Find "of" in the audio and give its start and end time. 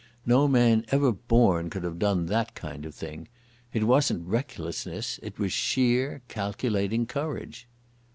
2.87-2.95